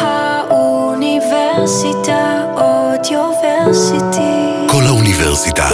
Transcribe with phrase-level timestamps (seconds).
[0.00, 4.66] האוניברסיטה אודיוורסיטי.
[4.68, 5.68] כל האוניברסיטה.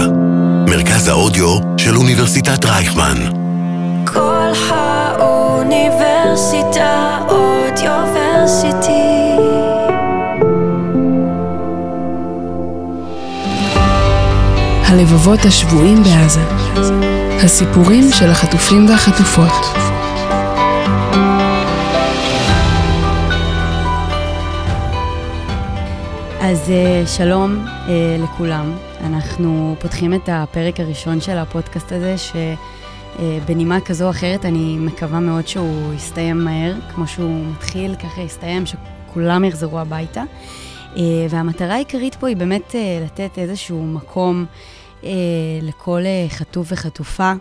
[0.69, 3.17] מרכז האודיו של אוניברסיטת רייכמן.
[4.05, 9.31] כל האוניברסיטה אודיוורסיטי.
[14.87, 16.45] הלבבות השבויים בעזה.
[17.45, 19.90] הסיפורים של החטופים והחטופות.
[26.43, 28.73] אז אה, שלום אה, לכולם.
[29.01, 35.49] אנחנו פותחים את הפרק הראשון של הפודקאסט הזה, שבנימה כזו או אחרת אני מקווה מאוד
[35.49, 40.23] שהוא יסתיים מהר, כמו שהוא מתחיל, ככה יסתיים, שכולם יחזרו הביתה.
[40.97, 44.47] אה, והמטרה העיקרית פה היא באמת לתת איזשהו מקום
[45.63, 47.33] לכל חטוף וחטופה.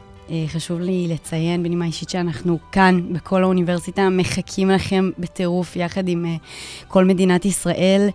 [0.47, 6.25] חשוב לי לציין בנימה אישית שאנחנו כאן, בכל האוניברסיטה, מחכים לכם בטירוף יחד עם
[6.87, 8.09] כל מדינת ישראל,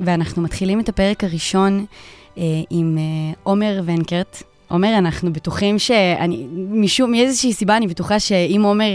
[0.00, 1.86] ואנחנו מתחילים את הפרק הראשון
[2.70, 2.98] עם
[3.42, 4.42] עומר ונקרט.
[4.68, 8.90] עומר, אנחנו בטוחים שאני, משום, מאיזושהי סיבה, אני בטוחה שאם עומר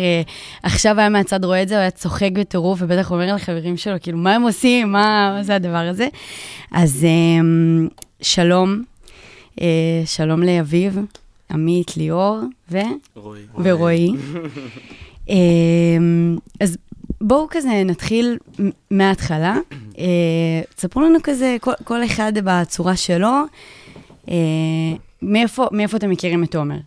[0.64, 4.18] עכשיו היה מהצד רואה את זה, הוא היה צוחק בטירוף, ובטח אומר לחברים שלו, כאילו,
[4.18, 4.92] מה הם עושים?
[4.92, 6.08] מה, מה זה הדבר הזה?
[6.72, 7.06] אז
[8.22, 8.84] שלום,
[10.06, 11.00] שלום לאביב.
[11.52, 12.40] עמית, ליאור
[12.72, 12.78] ו...
[13.16, 13.42] רועי.
[13.64, 14.12] ורועי.
[16.60, 16.78] אז
[17.22, 18.38] בואו כזה נתחיל
[18.92, 19.58] מההתחלה.
[20.76, 23.32] תספרו לנו כזה, כל, כל אחד בצורה שלו,
[25.22, 26.78] מאיפה, מאיפה אתם מכירים את עומר?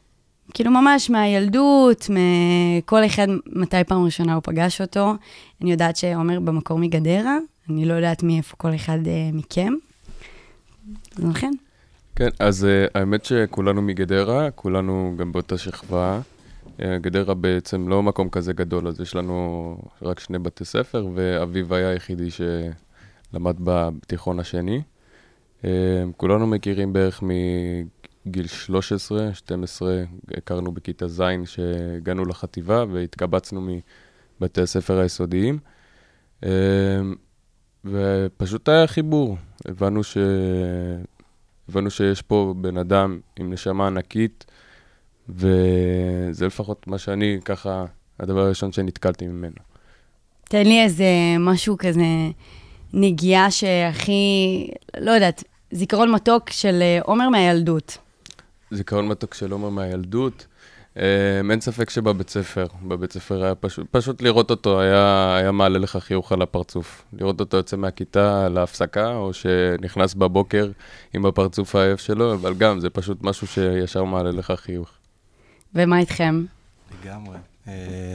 [0.55, 5.15] כאילו ממש מהילדות, מכל אחד, מתי פעם ראשונה הוא פגש אותו.
[5.63, 7.37] אני יודעת שעומר במקור מגדרה,
[7.71, 8.99] אני לא יודעת מאיפה כל אחד
[9.33, 9.73] מכם.
[11.15, 11.53] זה נכון?
[12.17, 16.21] כן, אז uh, האמת שכולנו מגדרה, כולנו גם באותה שכבה.
[16.79, 21.73] Uh, גדרה בעצם לא מקום כזה גדול, אז יש לנו רק שני בתי ספר, ואביב
[21.73, 24.83] היה היחידי שלמד בתיכון השני.
[25.63, 25.65] Uh,
[26.17, 27.23] כולנו מכירים בערך
[28.27, 30.03] מגיל 13, 12,
[30.37, 33.79] הכרנו בכיתה ז' שהגענו לחטיבה והתקבצנו
[34.41, 35.59] מבתי הספר היסודיים.
[36.41, 36.47] Uh,
[37.85, 40.17] ופשוט היה חיבור, הבנו ש...
[41.69, 44.45] הבנו שיש פה בן אדם עם נשמה ענקית,
[45.29, 47.85] וזה לפחות מה שאני, ככה,
[48.21, 49.57] הדבר הראשון שנתקלתי ממנו.
[50.45, 51.05] תן לי איזה
[51.41, 52.03] משהו כזה,
[52.93, 54.69] נגיעה שהכי,
[55.01, 57.99] לא יודעת, זיכרון מתוק של עומר מהילדות.
[58.71, 60.47] זיכרון מתוק של עומר מהילדות.
[60.97, 65.97] אין ספק שבבית ספר, בבית ספר היה פשוט, פשוט לראות אותו היה, היה מעלה לך
[65.97, 67.05] חיוך על הפרצוף.
[67.13, 70.71] לראות אותו יוצא מהכיתה להפסקה, או שנכנס בבוקר
[71.15, 74.91] עם הפרצוף העייף שלו, אבל גם, זה פשוט משהו שישר מעלה לך חיוך.
[75.75, 76.45] ומה איתכם?
[77.03, 77.37] לגמרי.
[77.65, 77.69] Uh,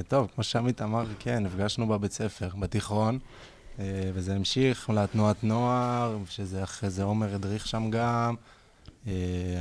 [0.08, 3.20] טוב, כמו שעמית אמר, כן, נפגשנו בבית ספר, בתיכון,
[3.78, 3.80] uh,
[4.14, 8.36] וזה המשיך לתנועת נוער, שזה אחרי זה עומר הדריך שם גם.
[9.06, 9.10] Uh,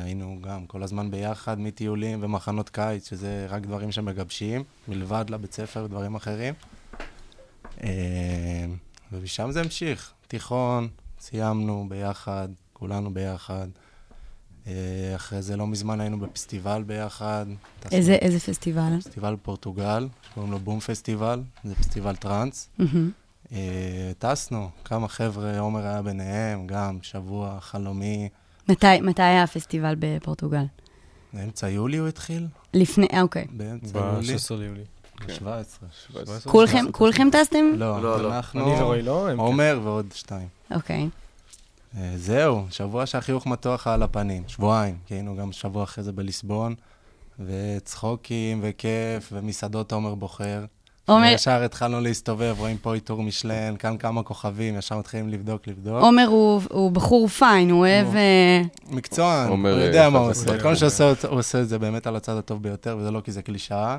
[0.04, 5.84] היינו גם כל הזמן ביחד, מטיולים ומחנות קיץ, שזה רק דברים שמגבשים, מלבד לבית ספר
[5.84, 6.54] ודברים אחרים.
[7.78, 7.82] Uh,
[9.12, 10.12] ומשם זה המשיך.
[10.28, 10.88] תיכון,
[11.20, 13.68] סיימנו ביחד, כולנו ביחד.
[14.64, 14.68] Uh,
[15.16, 17.46] אחרי זה לא מזמן היינו בפסטיבל ביחד.
[17.92, 19.00] איזה, איזה פסטיבל?
[19.00, 22.68] פסטיבל פורטוגל, שקוראים לו בום פסטיבל, זה פסטיבל טראנס.
[22.80, 23.52] Mm-hmm.
[24.18, 28.28] טסנו, כמה חבר'ה, עומר היה ביניהם, גם שבוע חלומי.
[28.68, 30.64] מתי, מתי היה הפסטיבל בפורטוגל?
[31.32, 32.46] באמצע יולי הוא התחיל?
[32.74, 33.46] לפני, אוקיי.
[33.50, 34.34] באמצע יולי.
[34.36, 34.84] ב-16 ליולי.
[35.26, 36.48] ב-17.
[36.48, 37.64] כולכם, כולכם טסתם?
[37.76, 38.36] לא, לא, לא.
[38.36, 40.48] אנחנו, אני ורועי לא, הם עומר ועוד שתיים.
[40.74, 41.08] אוקיי.
[41.96, 46.74] אה, זהו, שבוע שהחיוך מתוח על הפנים, שבועיים, כי היינו גם שבוע אחרי זה בליסבון,
[47.46, 50.64] וצחוקים וכיף, ומסעדות עומר בוחר.
[51.08, 56.02] עומר, ישר התחלנו להסתובב, רואים פה איתור משלן, כאן כמה כוכבים, ישר מתחילים לבדוק, לבדוק.
[56.02, 58.06] עומר הוא, הוא בחור פיין, הוא אוהב...
[58.06, 60.62] הוא- אה, מקצוען, הוא יודע אה, מה הוא עושה.
[60.62, 63.32] כל מה שעושה, הוא עושה את זה באמת על הצד הטוב ביותר, וזה לא כי
[63.32, 63.98] זה קלישאה.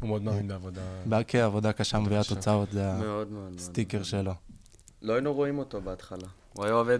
[0.00, 0.80] הוא מאוד מאמין בעבודה.
[1.06, 2.24] בערכי עבודה קשה מביאה.
[2.24, 3.26] תוצאות, זה מאוד מאוד.
[3.32, 3.54] מאוד.
[3.58, 4.32] הסטיקר שלו.
[5.02, 6.28] לא היינו רואים אותו בהתחלה.
[6.52, 6.98] הוא היה עובד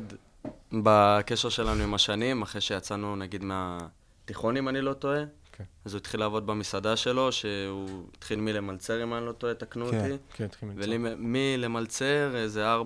[0.72, 5.20] בקשר שלנו עם השנים, אחרי שיצאנו נגיד מהתיכון, אם אני לא טועה.
[5.60, 5.64] כן.
[5.84, 9.96] אז הוא התחיל לעבוד במסעדה שלו, שהוא התחיל מלמלצר, אם אני לא טועה, תקנו כן.
[10.12, 10.22] אותי.
[10.34, 10.94] כן, התחיל מלצור.
[10.94, 12.76] ומלמלצר איזה 4-5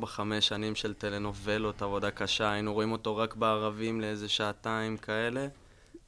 [0.40, 5.46] שנים של טלנובלות, עבודה קשה, היינו רואים אותו רק בערבים לאיזה שעתיים כאלה,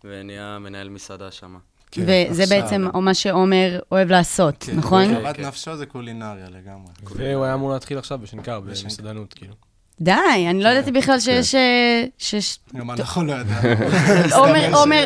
[0.04, 1.56] ונהיה מנהל מסעדה שם.
[1.90, 5.14] כן, וזה עכשיו- בעצם מה שעומר אוהב לעשות, כן, נכון?
[5.14, 6.92] כאוות נפשו זה קולינריה לגמרי.
[7.02, 8.82] והוא היה אמור להתחיל עכשיו בשנקר, בשנקר.
[8.84, 9.54] במסעדנות, כאילו.
[10.00, 10.12] די,
[10.50, 11.54] אני לא ידעתי בכלל שיש...
[11.54, 13.84] אה, שיש- גם אנחנו לא ידענו.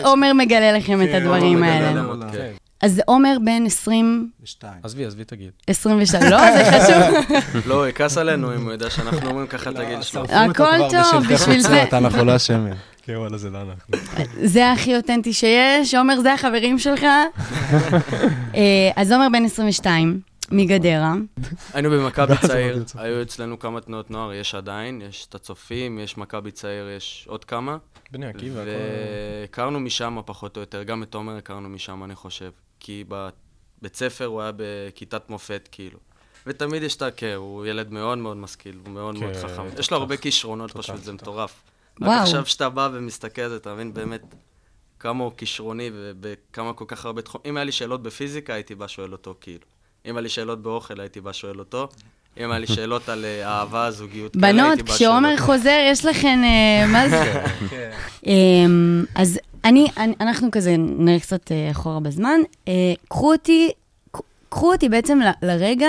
[0.06, 2.02] עומר- מגלה לכם את כן, הדברים האלה.
[2.32, 2.50] כן.
[2.82, 4.72] אז עומר בן 20, ושתיים.
[4.82, 5.50] עזבי, עזבי, תגיד.
[5.66, 7.37] 22, לא, זה חשוב.
[7.66, 10.25] לא, הוא יכעס עלינו אם הוא יודע שאנחנו אומרים ככה את הגיל שלו.
[10.25, 11.82] הכל טוב, בשביל זה.
[11.92, 12.75] אנחנו לא אשמים.
[13.02, 13.94] כן, וואלה, זה לא אנחנו.
[14.42, 17.02] זה הכי אותנטי שיש, עומר זה החברים שלך.
[18.54, 18.60] אה,
[18.96, 20.20] אז עומר בן 22,
[20.50, 21.14] מגדרה.
[21.73, 22.85] היינו במכבי צעיר.
[22.94, 27.44] היו אצלנו כמה תנועות נוער, יש עדיין, יש את הצופים, יש מכבי צעיר, יש עוד
[27.44, 27.76] כמה.
[28.11, 28.70] בני עקיבא, הכל...
[29.41, 32.50] והכרנו משם פחות או יותר, גם את עומר הכרנו משם, אני חושב.
[32.81, 35.99] כי בבית ספר הוא היה בכיתת מופת, כאילו.
[36.47, 37.11] ותמיד יש את ה...
[37.11, 39.62] כן, הוא ילד מאוד מאוד משכיל, הוא מאוד מאוד כן, חכם.
[39.79, 41.12] יש לו הרבה כישרונות פשוט, זה.
[41.12, 41.62] מטורף.
[42.00, 42.12] וואו.
[42.12, 44.35] רק עכשיו שאתה בא ומסתכל על זה, אתה מבין באמת
[44.99, 47.47] כמה הוא כישרוני ובכמה כל כך הרבה תחומים.
[47.47, 49.64] אם היה לי שאלות בפיזיקה, הייתי בא שואל אותו, כאילו.
[50.06, 51.88] אם היה לי שאלות באוכל, הייתי בא שואל אותו.
[52.41, 55.43] אם היה לי שאלות על אה, אהבה, זוגיות, כאלה, בנות, הייתי בא שואל כשעומר אותו.
[55.43, 57.43] חוזר, יש לכן, אה, מה זה?
[58.26, 59.87] אמ, אז אני,
[60.20, 62.41] אנחנו כזה נלך קצת אה, אחורה בזמן.
[63.08, 63.70] קחו אותי,
[64.49, 65.88] קחו אותי בעצם ל- לרגע,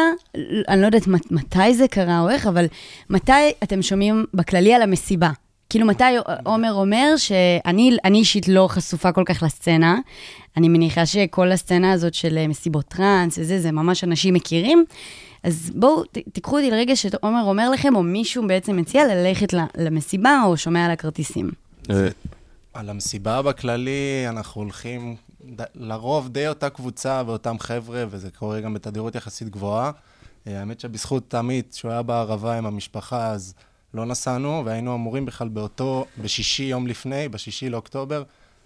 [0.67, 2.65] אני לא יודעת מת- מתי זה קרה או איך, אבל
[3.09, 3.31] מתי
[3.63, 5.29] אתם שומעים בכללי על המסיבה?
[5.71, 6.03] כאילו, מתי
[6.43, 9.99] עומר אומר שאני אני אישית לא חשופה כל כך לסצנה.
[10.57, 14.85] אני מניחה שכל הסצנה הזאת של אה, מסיבות טראנס וזה, זה ממש אנשים מכירים.
[15.43, 16.03] אז בואו,
[16.33, 20.85] תיקחו אותי לרגע שעומר אומר לכם, או מישהו בעצם מציע ללכת ל- למסיבה, או שומע
[20.85, 21.51] על הכרטיסים.
[21.89, 22.07] אה,
[22.73, 25.15] על המסיבה בכללי, אנחנו הולכים
[25.75, 29.91] לרוב די אותה קבוצה ואותם חבר'ה, וזה קורה גם בתדירות יחסית גבוהה.
[30.47, 33.53] אה, האמת שבזכות עמית, שהוא היה בערבה עם המשפחה, אז
[33.93, 38.23] לא נסענו, והיינו אמורים בכלל באותו, בשישי יום לפני, בשישי לאוקטובר,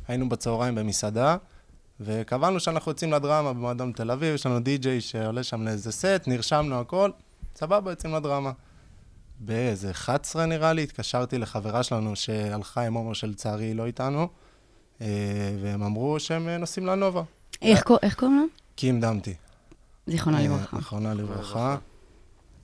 [0.08, 1.38] היינו בצהריים במסעדה,
[2.00, 6.80] וקבענו שאנחנו יוצאים לדרמה במועדון תל אביב, יש לנו די-ג'יי שעולה שם לאיזה סט, נרשמנו
[6.80, 7.12] הכל,
[7.56, 8.52] סבבה, יוצאים לדרמה.
[9.40, 14.28] באיזה 11 נראה לי, התקשרתי לחברה שלנו שהלכה עם עומר שלצערי לא איתנו,
[15.02, 15.08] אה,
[15.62, 17.22] והם אמרו שהם נוסעים לנובה.
[17.62, 18.44] איך קור- איך קוראים לו?
[18.76, 19.34] קים דמתי.
[20.08, 20.78] זיכרונו אה, לברכה.
[20.78, 21.78] זיכרונה לברכה.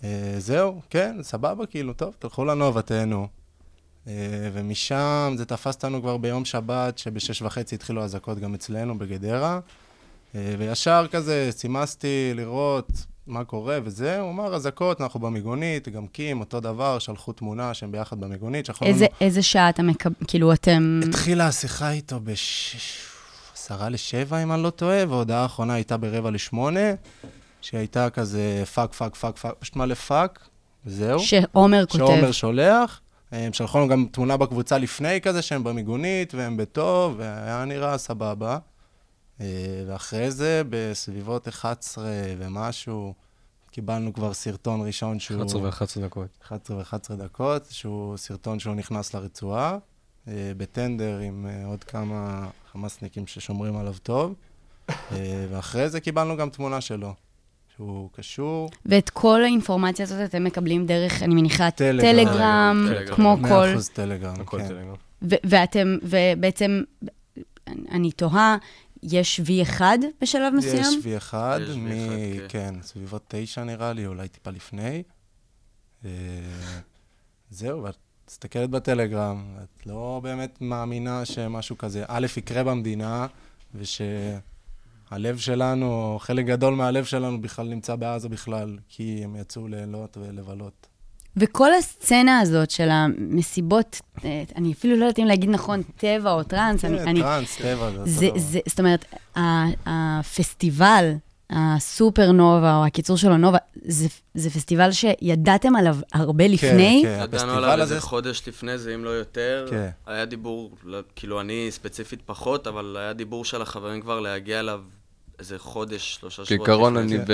[0.03, 3.27] אה, זהו, כן, סבבה, כאילו, טוב, תלכו לנובה, תהנו.
[4.07, 4.13] אה,
[4.53, 9.59] ומשם זה תפס אותנו כבר ביום שבת, שבשש וחצי התחילו אזעקות גם אצלנו בגדרה.
[10.35, 12.87] אה, וישר כזה סימסתי לראות
[13.27, 17.91] מה קורה וזה, הוא אמר, אזעקות, אנחנו במיגונית, גם קים, אותו דבר, שלחו תמונה שהם
[17.91, 18.93] ביחד במיגונית, שלחו לנו...
[18.93, 20.99] איזה- איזה שעה אתה מקבל, כאילו אתם...
[21.09, 22.97] התחילה השיחה איתו בשש...
[23.55, 26.79] עשרה לשבע, אם אני לא טועה, וההודעה האחרונה הייתה ברבע לשמונה,
[27.61, 30.47] שהייתה כזה fuck, fuck, fuck, fuck, פשוט מלא fuck,
[30.85, 31.19] וזהו.
[31.19, 31.97] שעומר כותב.
[31.97, 33.01] שעומר שולח.
[33.31, 38.57] הם שלחו לנו גם תמונה בקבוצה לפני כזה, שהם במיגונית, והם בטוב, והיה נראה סבבה.
[39.41, 39.45] אה,
[39.87, 42.05] ואחרי זה, בסביבות 11
[42.37, 43.13] ומשהו,
[43.71, 45.43] קיבלנו כבר סרטון ראשון שהוא...
[45.43, 46.27] 11 ו-11 דקות.
[46.43, 49.77] 11 ו-11 דקות, שהוא סרטון שהוא נכנס לרצועה,
[50.27, 54.33] אה, בטנדר עם אה, עוד כמה חמאסניקים ששומרים עליו טוב,
[54.89, 54.95] אה,
[55.51, 57.13] ואחרי זה קיבלנו גם תמונה שלו,
[57.81, 58.69] שהוא קשור.
[58.85, 62.11] ואת כל האינפורמציה הזאת אתם מקבלים דרך, אני מניחה, טלגרם.
[62.11, 63.15] טלגרם, טלגרם.
[63.15, 63.73] כמו כל...
[63.77, 64.67] 100% טלגרם, כן.
[64.67, 64.95] טלגרם.
[65.21, 66.81] ו- ואתם, ובעצם,
[67.67, 68.57] אני תוהה,
[69.03, 69.81] יש V1
[70.21, 70.99] בשלב מסוים?
[70.99, 71.87] יש V1, יש מ...
[71.87, 75.03] V1, כן, סביבות תשע נראה לי, אולי טיפה לפני.
[76.05, 76.09] אה,
[77.49, 77.97] זהו, ואת
[78.27, 83.27] מסתכלת בטלגרם, את לא באמת מאמינה שמשהו כזה, א', יקרה במדינה,
[85.11, 90.87] ושהלב שלנו, חלק גדול מהלב שלנו בכלל נמצא בעזה בכלל, כי הם יצאו לילות ולבלות.
[91.37, 96.43] וכל הסצנה הזאת של המסיבות, אה, אני אפילו לא יודעת אם להגיד נכון, טבע או
[96.43, 96.97] טראנס, אני...
[96.99, 98.59] כן, אני טראנס, טבע, זה זה, אותו דבר.
[98.67, 99.05] זאת אומרת,
[99.85, 101.11] הפסטיבל,
[101.49, 106.99] הסופרנובה, או הקיצור שלו נובה, זה, זה פסטיבל שידעתם עליו הרבה לפני?
[107.03, 109.67] כן, ידענו הפסטיבל עליו הזה- איזה חודש לפני זה, אם לא יותר.
[109.69, 109.89] כן.
[110.05, 114.81] היה דיבור, לא- כאילו אני ספציפית פחות, אבל היה דיבור של החברים כבר להגיע אליו
[115.39, 117.17] איזה חודש, שלושה שבועות כעיקרון, אני.
[117.27, 117.33] ו...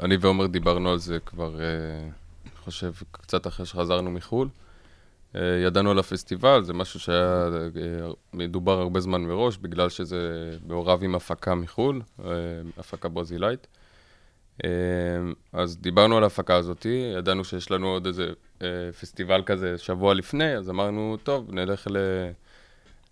[0.00, 1.64] אני ועומר דיברנו על זה כבר, אה,
[2.44, 4.48] אני חושב, קצת אחרי שחזרנו מחו"ל.
[5.36, 11.04] אה, ידענו על הפסטיבל, זה משהו שהיה אה, מדובר הרבה זמן מראש, בגלל שזה מעורב
[11.04, 12.30] עם הפקה מחו"ל, אה,
[12.78, 13.66] הפקה ברזילאית.
[14.64, 14.70] אה,
[15.52, 16.86] אז דיברנו על ההפקה הזאת,
[17.18, 21.96] ידענו שיש לנו עוד איזה אה, פסטיבל כזה שבוע לפני, אז אמרנו, טוב, נלך, ל...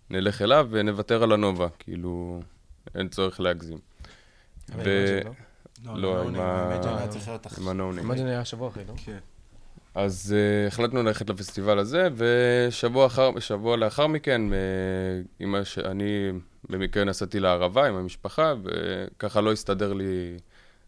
[0.09, 2.39] נלך אליו ונוותר על הנובה, כאילו,
[2.95, 3.77] אין צורך להגזים.
[4.69, 5.19] ו-
[5.85, 6.01] לא?
[6.01, 6.79] לא, עם ה-
[7.57, 8.03] עם ה-No Name.
[8.03, 8.93] Imagine היה שבוע אחרי, לא?
[9.05, 9.17] כן.
[9.95, 14.53] אז uh, החלטנו ללכת לפסטיבל הזה, ושבוע אחר, שבוע לאחר מכן, uh,
[15.39, 15.77] עם הש...
[15.77, 16.31] אני
[16.69, 20.37] במקרה נסעתי לערבה עם המשפחה, וככה לא הסתדר לי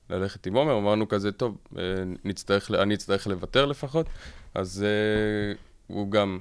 [0.10, 1.78] ללכת עם עומר, אמרנו כזה, טוב, uh,
[2.26, 4.06] נצטרך, אני אצטרך לוותר לפחות,
[4.56, 6.40] אז uh, הוא גם,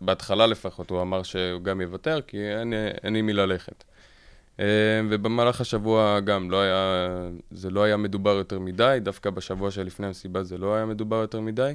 [0.00, 2.72] בהתחלה לפחות, הוא אמר שהוא גם יוותר, כי אין,
[3.02, 3.84] אין עם מי ללכת.
[4.60, 4.64] אה,
[5.10, 7.08] ובמהלך השבוע גם לא היה,
[7.50, 11.40] זה לא היה מדובר יותר מדי, דווקא בשבוע שלפני המסיבה זה לא היה מדובר יותר
[11.40, 11.72] מדי.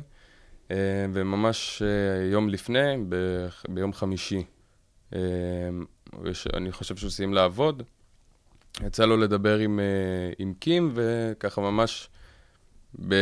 [0.72, 0.76] אה,
[1.14, 1.88] וממש אה,
[2.26, 4.44] יום לפני, ב- ביום חמישי,
[6.26, 7.84] יש- אני חושב שהוא סיים לעבוד,
[8.86, 9.80] יצא לו לדבר עם,
[10.40, 12.10] עם קים, וככה ממש
[13.08, 13.16] ב,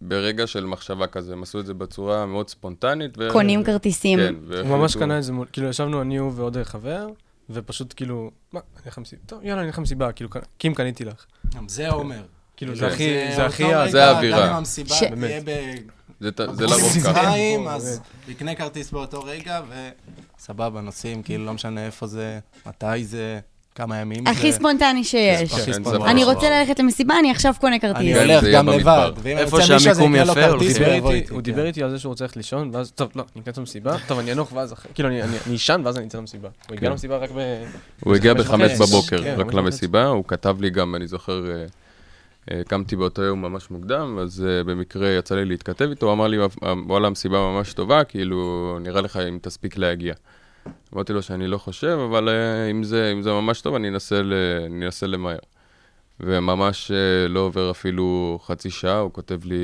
[0.00, 3.18] ברגע של מחשבה כזה, הם עשו את זה בצורה מאוד ספונטנית.
[3.18, 3.28] ו...
[3.32, 4.18] קונים כרטיסים.
[4.18, 4.34] כן.
[4.68, 7.06] הוא ממש קנה את זה כאילו ישבנו אני הוא ועוד חבר,
[7.50, 11.26] ופשוט כאילו, מה, אני אלך למסיבה, טוב, יאללה, אני אלך למסיבה, כאילו, קים קניתי לך.
[11.54, 12.22] גם זה עומר.
[12.56, 12.78] כאילו, כן.
[12.78, 14.40] זה הכי, זה הכי, זה האווירה.
[14.40, 15.74] גם אם המסיבה תהיה ב...
[16.20, 16.30] זה,
[16.66, 17.12] לרוב ככה.
[17.12, 19.60] במצרים, אז יקנה כרטיס באותו רגע,
[20.38, 23.40] וסבבה, נוסעים, כאילו, לא משנה איפה זה, מתי זה,
[23.74, 24.30] כמה ימים זה.
[24.30, 25.52] הכי ספונטני שיש.
[25.68, 26.10] אין ספונטני.
[26.10, 28.16] אני רוצה ללכת למסיבה, אני עכשיו קונה אני כרטיס.
[28.16, 28.68] כן, הולך זה יהיה גם.
[28.68, 30.46] לבד, איפה שהמיקום יפה.
[30.46, 31.40] הוא כן.
[31.40, 33.96] דיבר איתי על זה שהוא רוצה ללכת לישון, ואז, טוב, לא, אני אקנה את המסיבה,
[34.06, 36.48] טוב, אני אנוח ואז, אחרי- כאילו, אני- אני אני אשן ואז אני אצא למסיבה.
[36.48, 36.90] הוא הגיע כן.
[36.90, 37.38] למסיבה רק ב...
[38.04, 38.88] הוא הגיע חמש בחמש.
[38.88, 41.64] בבוקר, כן, רק למסיבה, הוא כתב לי גם, אני זוכר, אה,
[42.50, 46.26] אה, קמתי באותו יום ממש מוקדם, אז אה, במקרה יצא לי להתכתב איתו, הוא אמר
[46.26, 46.46] לי, "אה,
[46.86, 50.14] וואלה, המסיבה ממש טובה, כאילו, נראה לך אם תספיק להגיע.
[50.94, 54.22] אמרתי לו שאני לא חושב, אבל אה, אם זה, אם זה ממש טוב, אני אנסה,
[54.22, 54.32] ל,
[54.66, 55.38] אני אנסה למהר.
[56.20, 59.56] וממש אה, לא עובר אפילו חצי שעה, הוא כותב לי,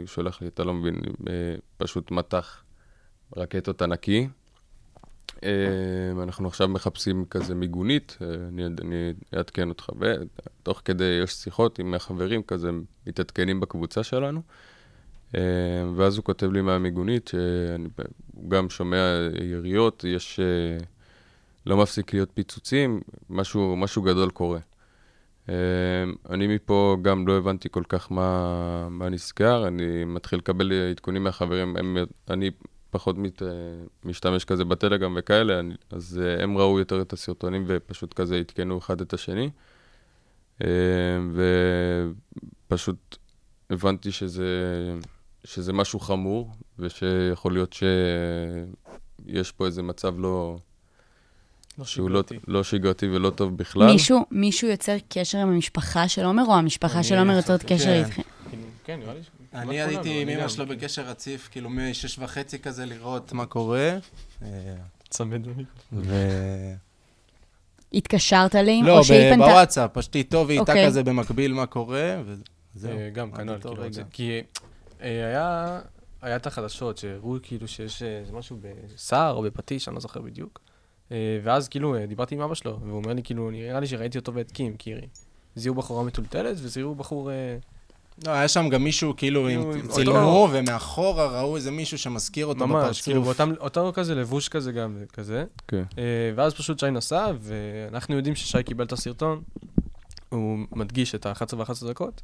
[0.00, 0.94] הוא שולח לי, אתה לא מבין,
[1.28, 1.32] אה,
[1.76, 2.62] פשוט מטח
[3.36, 4.28] רקטות ענקי.
[6.22, 12.42] אנחנו עכשיו מחפשים כזה מיגונית, אני, אני אעדכן אותך, ותוך כדי יש שיחות עם החברים
[12.42, 12.70] כזה,
[13.06, 14.42] מתעדכנים בקבוצה שלנו.
[15.96, 20.40] ואז הוא כותב לי מהמיגונית, שהוא גם שומע יריות, יש...
[20.40, 20.84] אה,
[21.66, 23.00] לא מפסיק להיות פיצוצים,
[23.30, 24.58] משהו, משהו גדול קורה.
[25.48, 25.54] אה,
[26.30, 31.76] אני מפה גם לא הבנתי כל כך מה, מה נסגר, אני מתחיל לקבל עדכונים מהחברים,
[31.76, 31.96] הם,
[32.30, 32.50] אני
[32.90, 33.48] פחות מת, אה,
[34.04, 38.78] משתמש כזה בטלגרם וכאלה, אני, אז אה, הם ראו יותר את הסרטונים ופשוט כזה עדכנו
[38.78, 39.50] אחד את השני.
[40.64, 40.68] אה,
[42.68, 43.16] ופשוט
[43.70, 44.48] הבנתי שזה,
[45.44, 47.76] שזה משהו חמור, ושיכול להיות
[49.32, 50.56] שיש פה איזה מצב לא,
[51.78, 52.38] לא שהוא לא, שגרתי.
[52.48, 53.92] לא שגרתי ולא טוב בכלל.
[53.92, 58.04] מישהו, מישהו יוצר קשר עם המשפחה של עומר, או המשפחה של עומר יוצרת קשר כן.
[58.04, 58.22] איתכם?
[58.84, 59.26] כן, נראה לי ש...
[59.54, 60.66] אני הייתי עם אני אמא שלו.
[60.66, 63.98] בקשר רציף, כאילו משש וחצי כזה, לראות מה קורה.
[64.42, 64.48] אה,
[65.08, 65.64] צמד לי.
[65.92, 66.14] ו...
[67.92, 69.00] התקשרת לאמא, לא?
[69.36, 70.86] בוואטסאפ, פשטי איתו ואיתה אוקיי.
[70.86, 72.98] כזה במקביל מה קורה, וזהו.
[72.98, 74.40] אה, גם כנ"ל, כאילו, כי
[75.08, 75.80] היה,
[76.22, 78.56] היה את החדשות שהראו כאילו שיש אה, איזה משהו
[78.94, 80.60] בסער או בפטיש, אני לא זוכר בדיוק.
[81.12, 84.18] אה, ואז כאילו אה, דיברתי עם אבא שלו, והוא אומר לי כאילו, נראה לי שראיתי
[84.18, 84.94] אותו ואת קים, כי
[85.56, 87.30] זיהו בחורה מטולטלת וזיהו בחור...
[87.30, 87.56] אה,
[88.26, 92.46] לא, היה שם גם מישהו, כאילו, כאילו, עם- עם צילמו, ומאחורה ראו איזה מישהו שמזכיר
[92.46, 93.38] אותו ממש, כאילו בפרצוף.
[93.48, 95.44] באותם, אותו כזה לבוש כזה גם, כזה.
[95.68, 95.82] כן.
[95.98, 96.02] אה,
[96.34, 99.42] ואז פשוט שי נסע, ואנחנו יודעים ששי קיבל את הסרטון,
[100.28, 102.22] הוא מדגיש את ה-11 ו-11 דקות,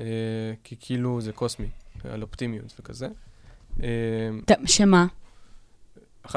[0.00, 0.04] אה,
[0.64, 1.66] כי כאילו זה קוסמי,
[2.04, 3.08] על אופטימיות וכזה.
[4.66, 5.06] שמה?
[6.26, 6.30] 11-11,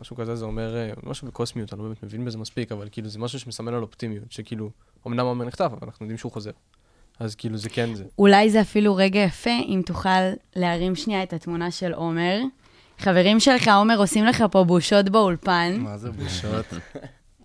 [0.00, 3.08] משהו כזה, זה אומר אה, משהו בקוסמיות, אני לא באמת מבין בזה מספיק, אבל כאילו
[3.08, 4.70] זה משהו שמסמל על אופטימיות, שכאילו,
[5.06, 6.50] אמנם עומר נחטף, אבל אנחנו יודעים שהוא חוזר.
[7.20, 8.04] אז כאילו זה כן זה.
[8.18, 10.08] אולי זה אפילו רגע יפה, אם תוכל
[10.56, 12.40] להרים שנייה את התמונה של עומר.
[12.98, 15.76] חברים שלך, עומר, עושים לך פה בושות באולפן.
[15.78, 16.66] מה זה בושות?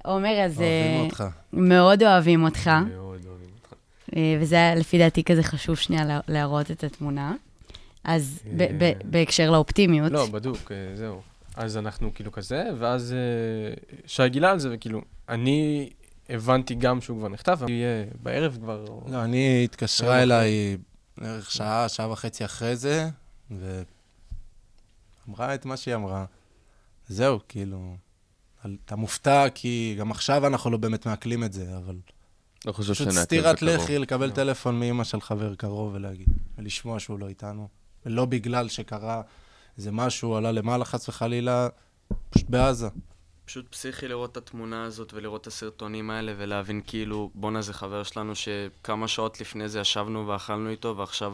[0.06, 1.24] עומר, אז אוהבים אה, אותך.
[1.54, 3.74] מאוד אוהבים אותך, מאוד אוהבים אותך.
[4.16, 7.34] אה, וזה היה לפי דעתי כזה חשוב שנייה לה- להראות את התמונה.
[8.04, 8.92] אז ב- ב- אה.
[9.06, 10.12] בהקשר לאופטימיות.
[10.12, 11.22] לא, בדוק, אה, זהו.
[11.56, 13.74] אז אנחנו כאילו כזה, ואז אה,
[14.06, 15.90] שי גילה על זה, וכאילו, אני
[16.30, 18.86] הבנתי גם שהוא כבר נחטף, אבל יהיה בערב כבר...
[19.08, 20.78] לא, אני התקשרה אליי
[21.18, 23.10] בערך שעה, שעה וחצי אחרי זה,
[25.28, 26.26] ואמרה את מה שהיא אמרה.
[27.08, 27.96] זהו, כאילו,
[28.86, 31.96] אתה מופתע, כי גם עכשיו אנחנו לא באמת מעכלים את זה, אבל
[32.66, 33.76] לא חושב פשוט שנעכל סטירת בקרוב.
[33.76, 36.28] לחי לקבל טלפון מאמא של חבר קרוב ולהגיד,
[36.58, 37.68] ולשמוע שהוא לא איתנו.
[38.06, 39.22] ולא בגלל שקרה
[39.78, 41.68] איזה משהו, עלה למעלה חס וחלילה,
[42.30, 42.88] פשוט בעזה.
[43.46, 48.04] פשוט פסיכי לראות את התמונה הזאת ולראות את הסרטונים האלה ולהבין כאילו, בואנה זה חבר
[48.04, 51.34] שלנו שכמה שעות לפני זה ישבנו ואכלנו איתו ועכשיו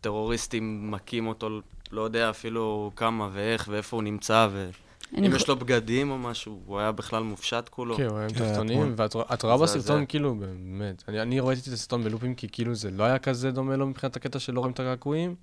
[0.00, 5.56] טרוריסטים מכים אותו, לא יודע אפילו כמה ואיך ואיפה הוא נמצא ואם חו- יש לו
[5.56, 7.96] בגדים או משהו, הוא היה בכלל מופשט כולו.
[7.96, 8.94] כן, הוא היה עם כן, תחתונים.
[8.96, 9.56] ואת רואה-.
[9.62, 11.02] בסרטון, כאילו, באמת.
[11.08, 14.16] אני- אני ראיתי את הסרטון בלופים, כי כאילו זה לא היה כזה דומה לו מבחינת
[14.16, 15.34] הקטע של לא רואים את הקעקועים,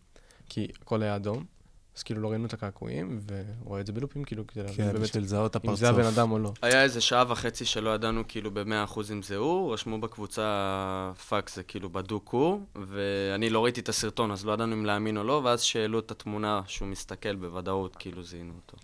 [0.49, 1.43] כי הכל היה אדום.
[1.97, 3.19] אז כאילו לא ראינו את הקעקועים,
[3.63, 5.79] ורואה את זה בלופים, כאילו, כדי להבין כן, באמת בשביל לזהות את אם הפרצוף.
[5.79, 6.53] זה הבן אדם או לא.
[6.61, 11.63] היה איזה שעה וחצי שלא ידענו כאילו ב-100% אם זה הוא, רשמו בקבוצה fuck זה
[11.63, 15.41] כאילו בדוק הוא, ואני לא ראיתי את הסרטון, אז לא ידענו אם להאמין או לא,
[15.43, 18.77] ואז שהעלו את התמונה שהוא מסתכל בוודאות, כאילו זיהינו אותו.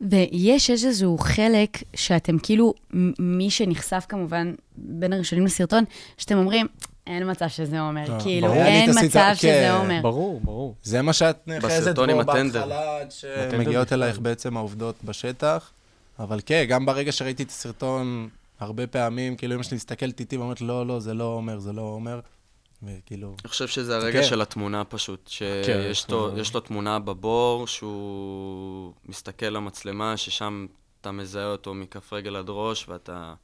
[0.00, 2.74] ויש איזשהו חלק שאתם כאילו,
[3.18, 5.84] מי שנחשף כמובן בין הראשונים לסרטון,
[6.18, 6.66] שאתם אומרים,
[7.06, 8.04] אין מצב שזה עומר.
[8.08, 8.62] לא, כאילו, ברור.
[8.62, 9.76] אין מצב שזה כן.
[9.80, 10.00] עומר.
[10.02, 10.74] ברור, ברור.
[10.82, 12.06] זה מה שאת נאחזת בו.
[12.24, 13.92] בהתחלה, עד שמגיעות.
[13.92, 15.70] אלייך בעצם העובדות בשטח.
[16.18, 18.28] אבל כן, גם ברגע שראיתי את הסרטון,
[18.60, 21.82] הרבה פעמים, כאילו אמא שלי מסתכלת איתי ואומרת, לא, לא, זה לא עומר, זה לא
[21.82, 22.20] עומר.
[22.82, 24.28] וכאילו, אני חושב שזה הרגע כן.
[24.28, 26.38] של התמונה פשוט, כן, שיש לו.
[26.38, 30.66] יש לו תמונה בבור, שהוא מסתכל למצלמה, ששם
[31.00, 33.34] אתה מזהה אותו מכף רגל עד ראש, ואתה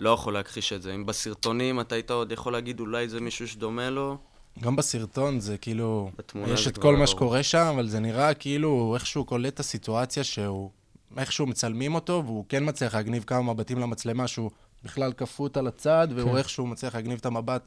[0.00, 0.94] לא יכול להכחיש את זה.
[0.94, 4.18] אם בסרטונים אתה היית עוד יכול להגיד אולי זה מישהו שדומה לו,
[4.60, 7.06] גם בסרטון זה כאילו, בתמונה יש זה את כל לא מה.
[7.06, 10.70] שקורה שם, אבל זה נראה כאילו איכשהו קולט את הסיטואציה שהוא,
[11.18, 14.50] איכשהו מצלמים אותו, והוא כן מצליח להגניב כמה מבטים למצלמה, שהוא
[14.84, 16.36] בכלל כפות על הצד, והוא כן.
[16.36, 17.62] איכשהו מצליח להגניב את המבט.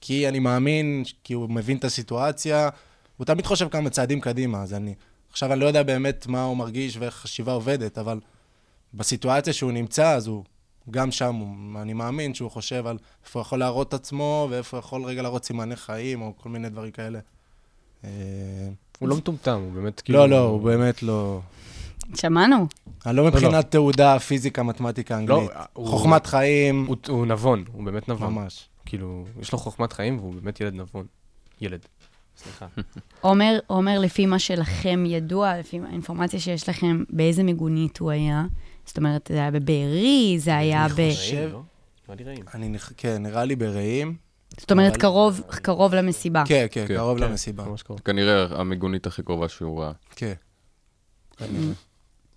[0.00, 2.68] כי אני מאמין, כי הוא מבין את הסיטואציה,
[3.16, 4.94] הוא תמיד חושב כמה צעדים קדימה, אז אני...
[5.30, 8.20] עכשיו אני לא יודע באמת מה הוא מרגיש ואיך החשיבה עובדת, אבל
[8.94, 10.44] בסיטואציה שהוא נמצא, אז הוא
[10.90, 11.42] גם שם,
[11.76, 15.22] אני מאמין שהוא חושב על איפה הוא יכול להראות את עצמו, ואיפה הוא יכול רגע
[15.22, 17.18] להראות סימני חיים, או כל מיני דברים כאלה.
[18.04, 18.10] אה,
[18.98, 20.18] הוא לא מטומטם, הוא באמת כאילו...
[20.18, 21.40] לא, לא, הוא באמת לא...
[22.14, 22.66] שמענו.
[23.06, 25.50] אני לא מבחינת תעודה, פיזיקה, מתמטיקה, לא, אנגלית.
[25.74, 28.34] חוכמת חיים, הוא- הוא נבון, הוא באמת נבון.
[28.34, 28.68] ממש.
[28.86, 31.06] כאילו, יש לו חוכמת חיים והוא באמת ילד נבון.
[31.60, 31.80] ילד.
[32.36, 32.66] סליחה.
[33.20, 38.44] עומר, עומר, לפי מה שלכם ידוע, לפי האינפורמציה שיש לכם, באיזה מיגונית הוא היה?
[38.88, 41.00] זאת אומרת, זה היה בבארי, זה היה ב...
[41.00, 41.60] אני חושב- רעים, לא?
[42.08, 42.44] נראה לי רעים.
[42.54, 44.16] אני, נכ- כן, נראה לי ברעים.
[44.60, 44.96] זאת אומרת,
[45.62, 46.42] קרוב, למסיבה.
[46.46, 47.64] כן, כן, כן, קרוב כן, למסיבה.
[48.04, 49.92] כנראה המיגונית הכי קרובה שהוא ראה.
[50.16, 50.32] כן.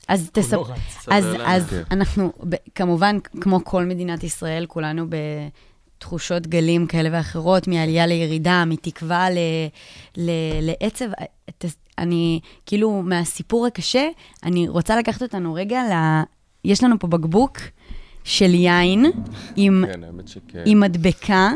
[0.07, 1.07] אז לא רץ.
[1.11, 1.81] אז, אז כן.
[1.91, 2.33] אנחנו,
[2.75, 5.05] כמובן, כמו כל מדינת ישראל, כולנו
[5.97, 9.37] בתחושות גלים כאלה ואחרות, מעלייה לירידה, מתקווה ל,
[10.17, 10.29] ל,
[10.61, 11.05] לעצב.
[11.57, 11.65] ת-
[11.97, 14.07] אני, כאילו, מהסיפור הקשה,
[14.43, 15.93] אני רוצה לקחת אותנו רגע ל...
[16.65, 17.57] יש לנו פה בקבוק
[18.23, 19.05] של יין
[19.55, 19.83] עם,
[20.47, 20.59] כן.
[20.65, 21.51] עם מדבקה,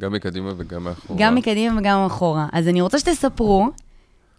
[0.00, 1.20] גם מקדימה וגם מאחורה.
[1.20, 2.46] גם מקדימה וגם אחורה.
[2.52, 3.68] אז אני רוצה שתספרו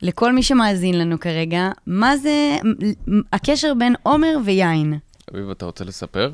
[0.01, 2.57] לכל מי שמאזין לנו כרגע, מה זה
[3.33, 4.99] הקשר בין עומר ויין.
[5.33, 6.31] אביב, אתה רוצה לספר?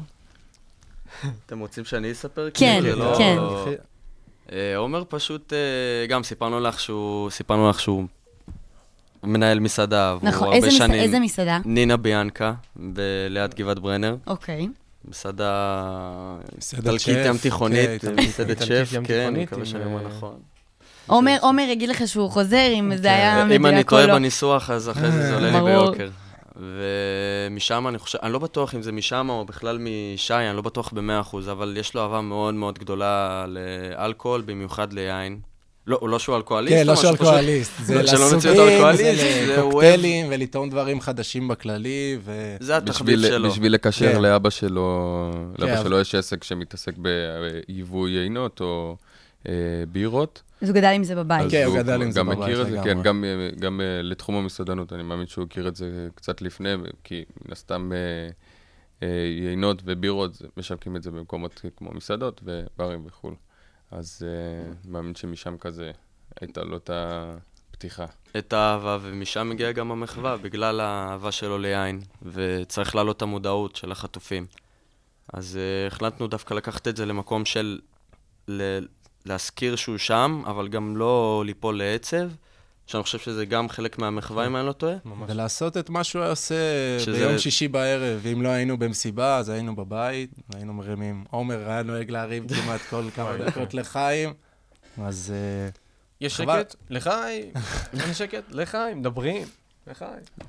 [1.46, 2.50] אתם רוצים שאני אספר?
[2.54, 3.38] כן, כאילו, לא- כן.
[4.52, 5.58] אה, עומר פשוט, אה,
[6.08, 8.04] גם סיפרנו לך שהוא
[9.24, 10.74] מנהל מסעדה, והוא נכון, הרבה איזה, מס...
[10.74, 11.00] שנים...
[11.00, 11.60] איזה מסעדה?
[11.66, 12.54] נינה ביאנקה,
[12.94, 14.16] ב- ליד גבעת ברנר.
[14.28, 14.68] אוקיי.
[15.06, 15.96] מסעדה
[16.58, 20.36] מסעדת איטלקית ים תיכונית, כן, מסעדת שף, ים כן, אני מקווה שאני אומר אה, נכון.
[21.08, 23.84] עומר, עומר יגיד לך שהוא חוזר, אם זה היה מדויק או אם אני לא.
[23.84, 25.66] טועה בניסוח, אז אחרי זה זה עולה לי.
[25.66, 26.10] ביוקר.
[26.56, 30.94] ומשם אני חושב, אני לא בטוח אם זה משם או בכלל משי, אני לא בטוח
[30.94, 35.40] במאה אחוז, אבל יש לו אהבה מאוד מאוד גדולה לאלכוהול, במיוחד ליין.
[35.88, 37.72] לא, הוא לא שהוא אלכוהוליסט, כן, לא פשוט- אלכוהוליסט.
[37.84, 42.56] זה לא, לסוגים, זה לקוקטיילים ולטעון דברים חדשים בכללי, ו...
[42.60, 43.50] זה התחביב שלו.
[43.50, 44.22] בשביל לקשר כן.
[44.22, 45.84] לאבא שלו, לאבא כן.
[45.84, 48.96] שלו יש עסק שמתעסק ביבוא יינות או
[49.50, 49.54] אה,
[49.92, 50.42] בירות.
[50.62, 51.52] אז הוא גדל עם זה בבית.
[51.52, 53.02] כן, הוא גדל עם זה גם בבית מכיר את זה, כן.
[53.02, 56.70] גם, אה, גם אה, לתחום המסעדנות, אני מאמין שהוא הכיר את זה קצת לפני,
[57.04, 57.92] כי מן הסתם
[59.42, 63.32] יינות ובירות, משווקים את זה במקומות כמו מסעדות וברים וכו'.
[63.94, 65.92] אז אני מאמין שמשם כזה
[66.42, 68.06] הייתה לו את הפתיחה.
[68.38, 73.92] את האהבה, ומשם מגיעה גם המחווה, בגלל האהבה שלו ליין, וצריך להעלות את המודעות של
[73.92, 74.46] החטופים.
[75.34, 77.80] אז uh, החלטנו דווקא לקחת את זה למקום של
[78.48, 78.86] ל-
[79.26, 82.30] להזכיר שהוא שם, אבל גם לא ליפול לעצב,
[82.88, 84.96] שאני חושב שזה גם חלק מהמחווה, אם אני לא טועה.
[85.28, 86.56] ולעשות את מה שהוא היה עושה
[87.00, 88.20] שזה- ביום שישי בערב.
[88.24, 91.24] ואם לא היינו במסיבה, אז היינו בבית, היינו מרימים.
[91.32, 94.34] עומר היה נוהג להרים כמעט כל כמה דקות לחיים,
[95.02, 95.70] אז אה,
[96.22, 96.38] יש.
[96.38, 96.76] שקט?
[96.90, 97.52] לחיים.
[98.00, 98.44] אין שקט?
[98.50, 99.48] לחיים, מדברים.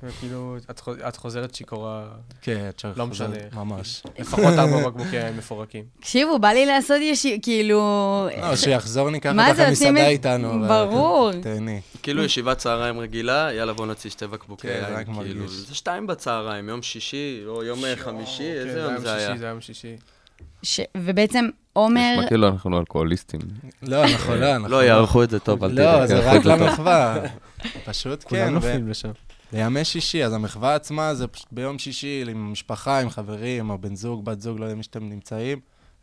[0.03, 2.07] וכאילו, את חוז- את חוזרת שיכורה,
[2.41, 3.35] כן, את שחוזרת, לא משנה.
[3.53, 4.03] ממש.
[4.19, 5.83] לפחות ארבע בקבוקי יין מפורקים.
[5.99, 7.79] תקשיבו, בא לי לעשות ישיר, כאילו...
[8.41, 10.67] לא, שיחזור ניקח מה אותך זה, למסעדה איתנו.
[10.67, 11.31] ברור.
[11.41, 11.81] תהני.
[12.03, 15.51] כאילו ישיבת צהריים רגילה, יאללה בוא נוציא שתי בקבוקי כן, יין, רק כאילו, מרגיש.
[15.51, 19.27] זה שתיים בצהריים, יום שישי, או יום חמישי, איזה יום זה היה?
[19.27, 19.95] שישי, זה היה יום שישי.
[20.65, 20.79] ש...
[20.97, 22.11] ובעצם עומר...
[22.17, 23.39] נשמע כאילו אנחנו אלכוהוליסטים.
[23.81, 25.99] לא, אנחנו לא, אנחנו לא, יערכו את זה טוב, אל תדאג.
[25.99, 26.45] לא, זה רק.
[26.45, 27.17] למחווה.
[27.85, 29.11] פשוט כן, כולם נופלים לשם.
[29.53, 33.95] לימי שישי, אז המחווה עצמה זה פשוט ביום שישי עם משפחה, עם חברים, או בן
[33.95, 35.59] זוג, בת זוג, לא יודע מי שאתם נמצאים.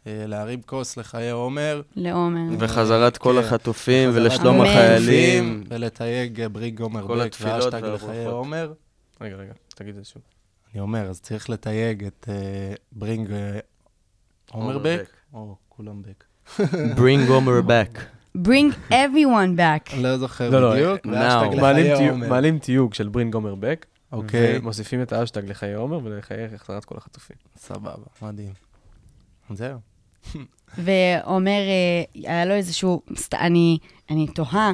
[0.06, 1.82] אה, להרים כוס לחיי עומר.
[1.96, 2.56] לעומר.
[2.58, 3.46] וחזרת כל כן.
[3.46, 4.60] החטופים ולשלום.
[4.60, 5.64] החיילים.
[5.68, 7.84] ולתייג אה, בריג עומר כל בק התפילות והאשטג.
[7.84, 8.72] לחיי עומר.
[9.20, 10.22] רגע, רגע, תגיד את זה שוב.
[10.72, 13.28] אני אומר, אז צריך לתייג את אה, ברינג
[14.52, 15.08] עומר עומר בק, בק.
[15.34, 16.24] או כולם בק.
[16.98, 17.98] Bring Homer back.
[18.38, 19.94] Bring everyone back.
[19.94, 21.06] אני לא זוכר לא, לא, בדיוק.
[21.60, 22.28] מעלים תיוג- עומר.
[22.94, 27.36] של ברינג עומר בק, אוקיי, ומוסיפים את האשטג לחיי עומר ולחיי החזרת כל החטופים.
[27.56, 28.52] סבבה, מדהים.
[29.50, 29.78] זהו.
[30.78, 33.02] ועומר, אה, היה לו איזשהו,
[34.10, 34.72] אני תוהה,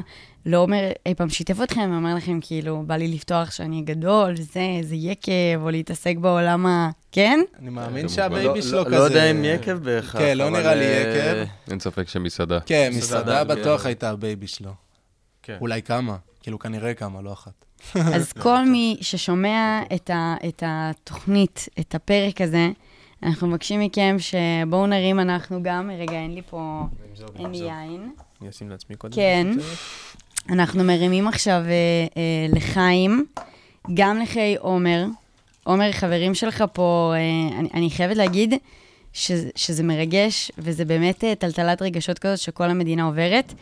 [0.49, 4.59] לא אומר, אי פעם שיתף אתכם, אומר לכם, כאילו, בא לי לפתוח שאני גדול, זה,
[4.79, 6.89] איזה יקב, או להתעסק בעולם ה...
[7.11, 7.39] כן?
[7.59, 8.07] אני מאמין כמובן.
[8.15, 8.95] שה baby לא- שלו לא- כזה...
[8.97, 11.51] לא יודע אם יקב בהכרח, כן, לא נראה לי אה, יקב.
[11.71, 12.59] אין ספק שמסעדה.
[12.59, 13.47] כן, מסעדה, כן.
[13.47, 14.71] בטוח הייתה ה baby שלו.
[15.43, 15.57] כן.
[15.61, 17.65] אולי כמה, כאילו כנראה כמה, לא אחת.
[18.15, 19.81] אז כל מי ששומע
[20.45, 22.69] את התוכנית, את הפרק הזה,
[23.23, 26.83] אנחנו מבקשים מכם שבואו נרים אנחנו גם, רגע, אין לי פה,
[27.39, 28.11] אין לי יין.
[28.41, 29.15] אני אשים לעצמי קודם.
[29.15, 29.47] כן.
[30.49, 31.71] אנחנו מרימים עכשיו אה,
[32.17, 33.25] אה, לחיים,
[33.93, 35.05] גם לחיי עומר.
[35.63, 38.53] עומר, חברים שלך פה, אה, אני, אני חייבת להגיד
[39.13, 43.53] ש, שזה מרגש, וזה באמת אה, טלטלת רגשות כזאת שכל המדינה עוברת.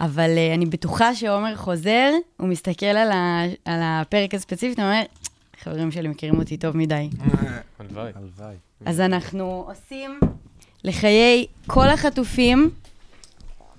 [0.00, 5.02] אבל אה, אני בטוחה שעומר חוזר, הוא מסתכל על, ה, על הפרק הספציפי, הוא אומר,
[5.60, 7.08] חברים שלי מכירים אותי טוב מדי.
[7.78, 8.12] הלוואי.
[8.14, 8.54] הלוואי.
[8.84, 10.20] אז אנחנו עושים
[10.84, 12.70] לחיי כל החטופים,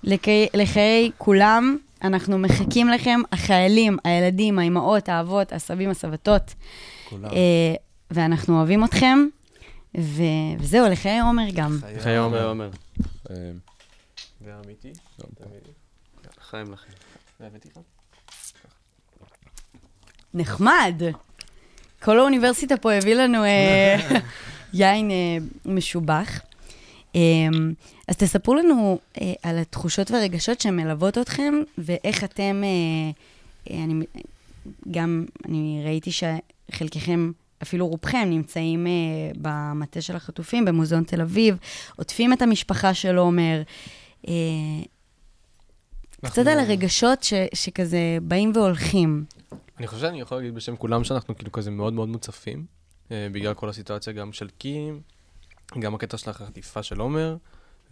[0.03, 6.55] לחיי, לחיי כולם, אנחנו מחכים לכם, החיילים, הילדים, האימהות, האבות, הסבים, הסבתות,
[7.09, 7.25] כולם.
[7.25, 7.75] אה,
[8.11, 9.19] ואנחנו אוהבים אתכם,
[9.97, 10.23] ו...
[10.59, 11.79] וזהו, לחיי עומר גם.
[11.99, 12.47] חיי עומר.
[12.47, 12.69] עומר.
[13.29, 13.35] אה,
[14.41, 14.91] ואמיתי?
[16.41, 16.93] חיים לכם.
[17.39, 17.79] והבאתי לך?
[20.33, 21.01] נחמד.
[22.03, 24.19] כל האוניברסיטה פה הביא לנו אה,
[24.73, 26.41] יין אה, משובח.
[27.15, 27.21] אה,
[28.07, 33.11] אז תספרו לנו אה, על התחושות והרגשות שמלוות אתכם, ואיך אתם, אה,
[33.73, 34.05] אה, אני,
[34.91, 37.31] גם, אני ראיתי שחלקכם,
[37.63, 38.87] אפילו רובכם, נמצאים
[39.37, 41.57] במטה של החטופים, במוזיאון תל אביב,
[41.95, 43.61] עוטפים את המשפחה של עומר.
[46.25, 49.25] קצת על הרגשות ש, שכזה באים והולכים.
[49.77, 52.65] אני חושב שאני יכול להגיד בשם כולם שאנחנו כאילו כזה מאוד מאוד מוצפים,
[53.11, 55.01] בגלל כל הסיטואציה גם של קים,
[55.79, 57.35] גם הקטע של החטיפה של עומר,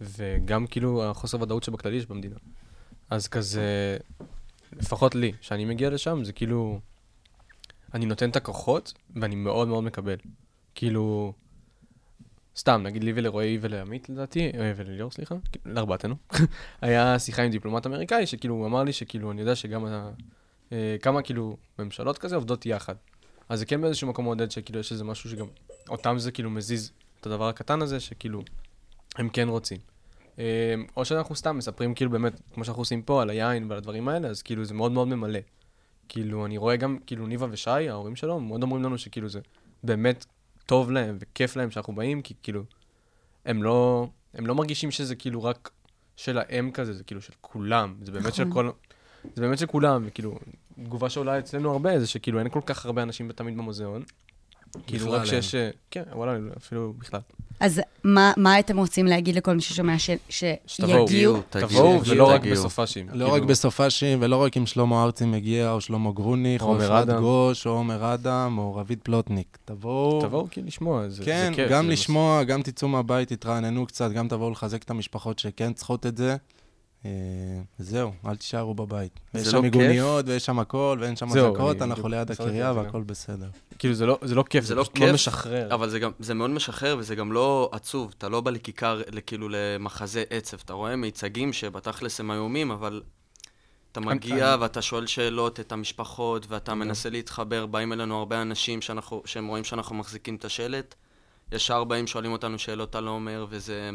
[0.00, 2.36] וגם כאילו החוסר ודאות שבכללי יש במדינה.
[3.10, 3.96] אז כזה,
[4.72, 6.80] לפחות לי, כשאני מגיע לשם, זה כאילו,
[7.94, 10.16] אני נותן את הכוחות, ואני מאוד מאוד מקבל.
[10.74, 11.32] כאילו,
[12.56, 16.14] סתם, נגיד לי ולרועי ולעמית לדעתי, אה, ולליאור, סליחה, לארבעתנו,
[16.82, 20.10] היה שיחה עם דיפלומט אמריקאי, שכאילו, הוא אמר לי שכאילו, אני יודע שגם ה...
[20.72, 22.94] אה, כמה כאילו ממשלות כזה עובדות יחד.
[23.48, 25.46] אז זה כן באיזשהו מקום מעודד שכאילו יש איזה משהו שגם
[25.88, 28.42] אותם זה כאילו מזיז את הדבר הקטן הזה שכאילו
[29.16, 29.78] הם כן רוצים.
[30.38, 34.08] אה, או שאנחנו סתם מספרים כאילו באמת, כמו שאנחנו עושים פה, על היין ועל הדברים
[34.08, 35.40] האלה, אז כאילו זה מאוד מאוד ממלא.
[36.08, 39.40] כאילו אני רואה גם כאילו ניבה ושי, ההורים שלו, מאוד אומרים לנו שכאילו זה
[39.84, 40.26] באמת
[40.66, 42.62] טוב להם וכיף להם שאנחנו באים, כי כאילו
[43.44, 45.70] הם לא, הם לא מרגישים שזה כאילו רק
[46.16, 48.70] שלהם כזה, זה כאילו של כולם, זה באמת של כל...
[49.34, 50.38] זה באמת של כולם, וכאילו,
[50.84, 54.02] תגובה שעולה אצלנו הרבה, זה שכאילו אין כל כך הרבה אנשים תמיד במוזיאון.
[54.86, 55.54] כאילו רק שיש...
[55.54, 57.20] אה, כן, וואלה, אפילו בכלל.
[57.60, 60.10] אז מה, מה אתם רוצים להגיד לכל מי ששומע ש.
[60.66, 61.40] שיגיעו?
[61.50, 62.56] תבואו, ולא רק תגיעו.
[62.56, 63.06] בסופ"שים.
[63.06, 67.08] לא כאילו, רק בסופ"שים, ולא רק אם שלמה ארצי מגיע, או שלמה גרוניך, או אפרת.
[67.20, 69.58] גוש, או עומר אדם, או רביד פלוטניק.
[69.64, 70.20] תבואו.
[70.22, 71.70] תבואו כאילו לשמוע, זה זה כן, כיף.
[71.70, 76.06] גם זה לשמוע, גם תצאו מהבית, תתרעננו קצת, גם תבואו לחזק את המשפחות שכן צריכות
[76.06, 76.36] את זה.
[77.04, 77.10] אה,
[77.78, 79.20] זהו, אל תישארו בבית.
[79.34, 79.62] יש לא שם?
[79.62, 82.72] מיגוניות, ויש שם הכל, ואין שם אזעקות, אנחנו בדיוק ליד מסרתי הקריה.
[82.72, 83.48] והכל בסדר.
[83.78, 84.84] כאילו, זה לא- זה לא כיף, זה לא
[85.14, 85.74] משחרר.
[85.74, 88.12] אבל זה מאוד משחרר וזה גם לא עצוב.
[88.18, 90.56] אתה לא בא לכיכר, כאילו למחזה עצב.
[90.64, 93.02] אתה רואה מיצגים שבתכלס הם איומים, אבל
[93.92, 98.80] אתה מגיע ואתה שואל שאלות את המשפחות, ואתה מנסה להתחבר, באים אלינו הרבה אנשים
[99.24, 100.94] שהם רואים שאנחנו מחזיקים את השלט.
[101.52, 103.90] ישר באים, שואלים אותנו שאלות על עומר, וזה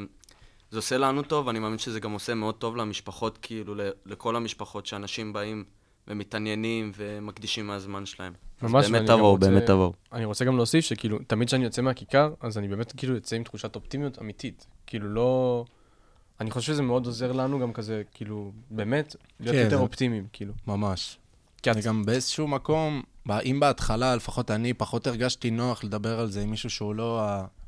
[0.72, 3.76] זה עושה לנו טוב, ואני מאמין שזה גם עושה מאוד טוב למשפחות, כאילו,
[4.06, 5.64] לכל המשפחות, שאנשים באים
[6.08, 8.34] ומתעניינים ומקדישים מהזמן שלהם.
[8.62, 9.94] אז ממש, באמת ואני גם תבואו, רוצה- באמת תבואו.
[10.14, 13.44] אני רוצה גם להוסיף שכאילו, תמיד כשאני יוצא מהכיכר, אז אני באמת כאילו יוצא עם
[13.44, 14.68] תחושת אופטימיות אמיתית.
[14.88, 15.66] כאילו, לא...
[16.40, 20.28] אני חושב שזה מאוד עוזר לנו גם כזה, כאילו, באמת, להיות כן, יותר זה- אופטימיים,
[20.34, 20.54] כאילו.
[20.68, 21.18] ממש.
[21.62, 23.04] כי את- אני גם באיזשהו מקום,
[23.46, 27.22] אם בהתחלה, לפחות אני, פחות הרגשתי נוח לדבר על זה עם מישהו שהוא לא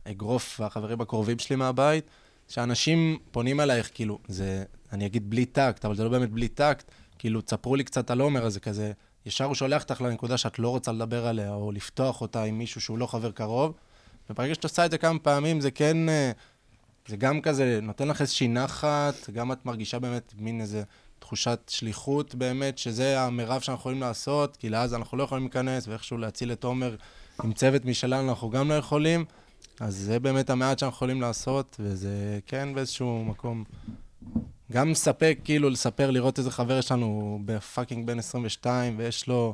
[0.05, 2.05] האגרוף והחברים הקרובים שלי מהבית,
[2.47, 6.91] שאנשים פונים אלייך, כאילו, זה, אני אגיד בלי טקט, אבל זה לא באמת בלי טקט,
[7.19, 8.91] כאילו, תספרו לי קצת על עומר הזה, כזה,
[9.25, 12.81] ישר הוא שולח אותך לנקודה שאת לא רוצה לדבר עליה, או לפתוח אותה עם מישהו
[12.81, 13.73] שהוא לא חבר קרוב,
[14.29, 16.09] וברגע שאת עושה את זה כמה פעמים, זה כן...
[16.09, 16.31] אה,
[17.07, 20.83] זה גם כזה, נותן לך איזושהי נחת, גם את מרגישה באמת מין איזה
[21.19, 26.17] תחושת שליחות באמת, שזה המרב שאנחנו יכולים לעשות, כי לאז אנחנו לא יכולים להיכנס, ואיכשהו
[26.17, 26.95] להציל את עומר
[27.43, 29.25] עם צוות משלנו, אנחנו גם לא יכולים.
[29.79, 33.63] אז זה באמת המעט שאנחנו יכולים לעשות, וזה כן באיזשהו מקום
[34.71, 39.53] גם מספק, כאילו, לספר, לראות איזה חבר יש לנו בפאקינג בן 22, ויש לו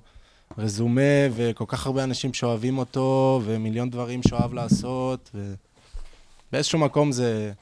[0.57, 1.01] רזומה,
[1.35, 5.31] וכל כך הרבה אנשים שאוהבים אותו, ומיליון דברים שאוהב לעשות,
[6.49, 7.53] ובאיזשהו מקום זה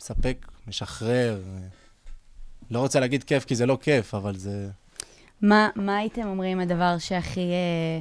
[0.00, 1.40] מספק, משחרר.
[2.70, 4.68] לא רוצה להגיד כיף, כי זה לא כיף, אבל זה...
[5.42, 8.00] מה, מה הייתם אומרים הדבר שהכי אה,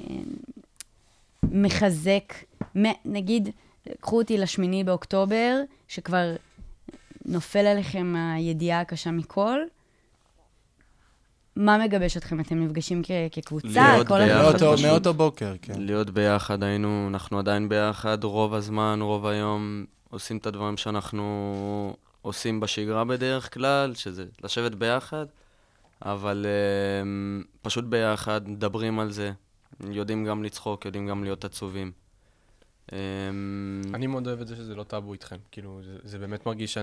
[0.00, 0.16] אה,
[1.42, 2.34] מחזק,
[3.04, 3.48] נגיד,
[4.00, 6.36] קחו אותי לשמיני באוקטובר, שכבר
[7.26, 9.58] נופל עליכם הידיעה הקשה מכל,
[11.56, 12.40] מה מגבש אתכם?
[12.40, 13.68] אתם נפגשים כ- כקבוצה?
[13.92, 14.42] להיות כל ביחד.
[14.42, 14.74] מאותו.
[14.88, 15.72] מאותו בוקר, כן.
[15.76, 22.60] להיות ביחד, היינו, אנחנו עדיין ביחד רוב הזמן, רוב היום, עושים את הדברים שאנחנו עושים
[22.60, 25.26] בשגרה בדרך כלל, שזה לשבת ביחד,
[26.04, 26.46] אבל
[27.02, 29.32] um, פשוט ביחד, מדברים על זה,
[29.90, 31.92] יודעים גם לצחוק, יודעים גם להיות עצובים.
[32.88, 32.92] Um,
[33.94, 35.36] אני מאוד אוהב את זה שזה לא טאבו איתכם.
[35.50, 36.78] כאילו, זה, זה באמת מרגיש ש...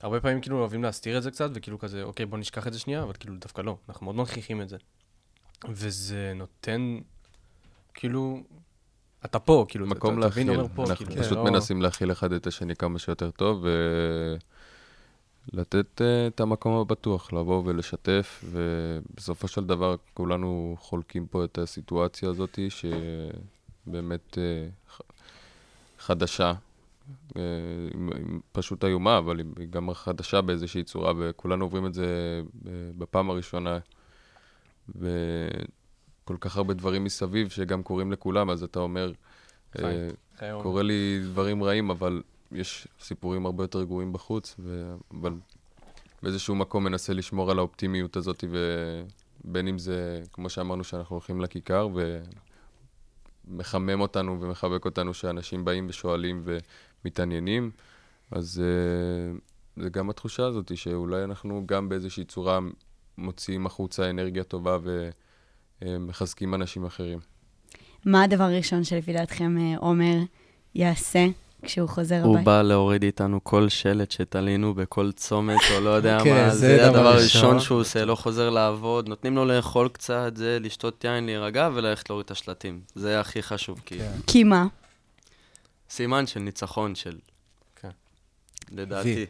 [0.00, 2.78] הרבה פעמים כאילו אוהבים להסתיר את זה קצת, וכאילו כזה, אוקיי, בוא נשכח את זה
[2.78, 3.76] שנייה, אבל כאילו דווקא לא.
[3.88, 4.76] אנחנו מאוד מכריחים את זה.
[5.68, 6.98] וזה נותן,
[7.94, 8.42] כאילו,
[9.24, 10.60] אתה פה, כאילו, אתה- מקום אתה מבין, להכיל.
[10.62, 13.64] עומר פה, אנחנו כאילו, פשוט לא- מנסים להכיל אחד את השני כמה שיותר טוב,
[15.52, 22.28] ולתת אה, את המקום הבטוח, לבוא ולשתף, ובסופו של דבר כולנו חולקים פה את הסיטואציה
[22.28, 23.34] הזאת, שבאמת
[24.38, 25.00] אה, ח-
[25.98, 26.52] חדשה.
[27.36, 27.42] אה,
[28.52, 33.78] פשוט איומה, אבל היא גם חדשה באיזושהי צורה, וכולנו עוברים את זה אה, בפעם הראשונה.
[34.88, 39.12] וכל כך הרבה דברים מסביב שגם קורים לכולם, אז אתה אומר.
[39.78, 40.08] אה.
[40.62, 42.22] קורה לי דברים רעים, אבל
[42.52, 44.94] יש סיפורים הרבה יותר גרועים בחוץ, ו...
[45.20, 45.32] אבל
[46.22, 48.44] באיזשהו מקום מנסה לשמור על האופטימיות הזאת,
[49.44, 51.88] ובין אם זה, כמו שאמרנו, שאנחנו הולכים לכיכר,
[53.50, 56.44] ומחמם אותנו ומחבק אותנו שאנשים באים ושואלים
[57.04, 57.70] ומתעניינים,
[58.30, 62.58] אז uh, זה גם התחושה הזאת, שאולי אנחנו גם באיזושהי צורה
[63.18, 64.78] מוציאים החוצה אנרגיה טובה
[65.82, 67.18] ומחזקים אנשים אחרים.
[68.04, 70.16] מה הדבר הראשון שלפי דעתכם אה, עומר
[70.74, 71.26] יעשה
[71.62, 72.44] כשהוא חוזר הוא הביתה?
[72.44, 76.76] בא להוריד איתנו כל שלט שתלינו בכל צומת, או לא יודע כן, מה, זה זה
[76.76, 77.44] דבר הדבר ראשון.
[77.44, 82.10] הראשון שהוא עושה, לא חוזר לעבוד, נותנים לו לאכול קצת, זה, לשתות יין, להירגע וללכת
[82.10, 82.80] להוריד את השלטים.
[82.94, 84.04] זה הכי חשוב, כאילו.
[84.04, 84.20] כן.
[84.26, 84.66] כי מה?
[85.90, 87.18] סימן של ניצחון, של...
[87.76, 87.90] כן.
[88.72, 89.26] לדעתי.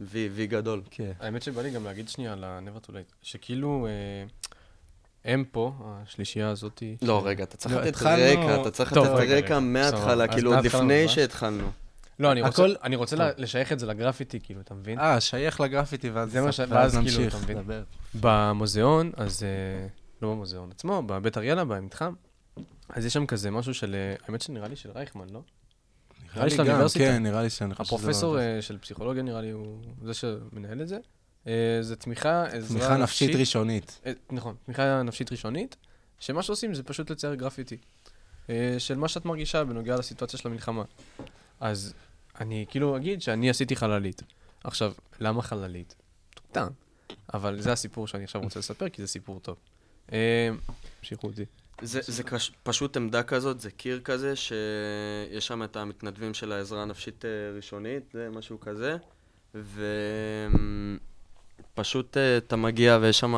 [0.00, 0.82] וי, וי גדול.
[0.90, 1.12] כן.
[1.20, 4.24] האמת שבא לי גם להגיד שנייה על ה-never too late, שכאילו, אה,
[5.24, 6.96] הם פה, השלישייה הזאתי.
[7.02, 10.28] לא, רגע, אתה צריך לא, לתת רקע, אתה צריך לתת רקע מההתחלה.
[10.28, 11.08] כאילו עוד לפני?
[11.08, 11.70] שהתחלנו.
[12.18, 13.16] לא, אני רוצה, הכל- אני רוצה.
[13.16, 14.98] לה- לשייך את זה לגרפיטי, כאילו, אתה מבין?
[14.98, 17.58] אה, שייך לגרפיטי, ואז ש- כאילו, נמשיך אתה מבין?
[17.58, 17.82] לדבר.
[18.20, 19.42] במוזיאון, אז...
[19.42, 19.86] אה,
[20.22, 22.12] לא במוזיאון עצמו, בבית אריאלה, במתחם,
[22.88, 23.94] אז יש שם כזה משהו של...
[23.94, 25.40] אה, האמת שנראה לי של רייכמן, לא?
[26.34, 27.04] נראה לי של גם, האוניברסיטה.
[27.04, 27.96] כן, נראה לי שאני חושב שזה...
[27.96, 30.98] הפרופסור אה, של פסיכולוגיה, נראה לי, הוא זה שמנהל את זה.
[31.46, 34.00] אה, זה תמיכה, עזרה תמיכה נפשית ראשונית.
[34.06, 35.76] אה, נכון, תמיכה נפשית ראשונית,
[36.18, 37.76] שמה שעושים זה פשוט לצייר גרפיטי.
[38.50, 40.82] אה, של מה שאת מרגישה בנוגע לסיטואציה של המלחמה.
[41.60, 41.94] אז
[42.40, 44.22] אני כאילו אגיד שאני עשיתי חללית.
[44.64, 45.94] עכשיו, למה חללית?
[46.32, 46.72] מטומטם.
[47.34, 49.56] אבל זה הסיפור שאני עכשיו רוצה לספר, כי זה סיפור טוב.
[50.08, 51.44] המשיכו אותי.
[51.82, 56.82] זה, זה קש, פשוט עמדה כזאת, זה קיר כזה, שיש שם את המתנדבים של העזרה
[56.82, 57.24] הנפשית
[57.56, 58.96] ראשונית, זה משהו כזה,
[59.54, 59.72] ופשוט
[61.78, 63.34] אה, אתה מגיע ויש שם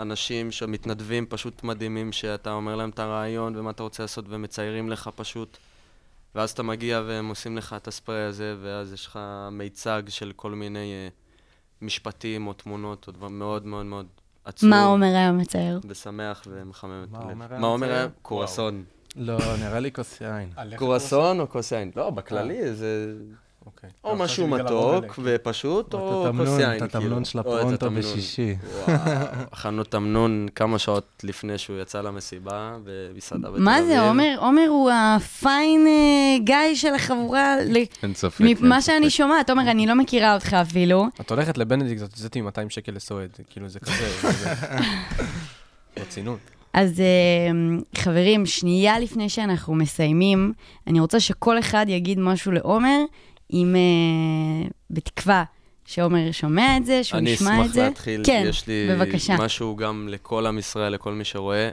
[0.00, 4.90] אנשים שמתנדבים פשוט מדהימים, שאתה אומר להם את הרעיון ומה אתה רוצה לעשות, והם מציירים
[4.90, 5.56] לך פשוט,
[6.34, 9.18] ואז אתה מגיע והם עושים לך את הספרי הזה, ואז יש לך
[9.52, 11.08] מיצג של כל מיני אה,
[11.82, 14.06] משפטים או תמונות, או דבר מאוד מאוד מאוד
[14.44, 14.70] עצוב.
[14.70, 15.80] מה עומר היה מצייר?
[15.88, 17.60] ושמח ומחמם את מה הלב.
[17.60, 17.98] מה עומר מצייר?
[17.98, 18.08] היה?
[18.22, 18.84] קורסון.
[19.16, 20.52] לא, נראה לי כוס יין.
[20.76, 21.90] קורסון או כוס יין?
[21.96, 23.14] לא, בכללי זה
[23.66, 23.90] אוקיי.
[24.04, 24.68] או לא, משהו מתוק
[25.12, 25.28] כאילו.
[25.34, 26.76] ופשוט, או כוס התמנון, יין.
[26.76, 27.24] את התמנון כאילו.
[27.24, 27.94] של הפרונטו התמנון.
[27.98, 28.54] בשישי.
[28.88, 28.96] וואו,
[29.54, 33.62] אכלנו תמנון כמה שעות לפני שהוא יצא למסיבה במסעדה בתל אביב.
[33.64, 34.34] מה זה, עומר?
[34.38, 37.56] עומר הוא הפיין אה, גיא של החבורה,
[38.02, 38.40] אין ספק.
[38.60, 39.10] ממה שאני.
[39.10, 39.50] שומעת.
[39.50, 41.06] עומר, אני לא מכירה אותך אפילו.
[41.20, 43.92] את הולכת לבנדיקט, את יוצאת עם 200 שקל לסועד, כאילו זה כזה,
[44.32, 44.54] זה-
[46.00, 46.38] רצינות.
[46.72, 47.50] אז אה,
[48.02, 50.52] חברים, שנייה לפני שאנחנו מסיימים,
[50.86, 52.98] אני רוצה שכל אחד יגיד משהו לעומר,
[53.50, 55.44] עם, אה, בתקווה
[55.84, 57.82] שעומר שומע את זה, שהוא אני ישמע את אשמח זה.
[57.82, 59.36] להתחיל, כן, יש לי בבקשה.
[59.36, 61.70] משהו גם לכל עם ישראל, לכל מי שרואה.